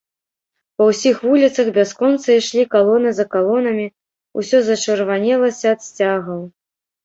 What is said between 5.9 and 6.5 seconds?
сцягаў.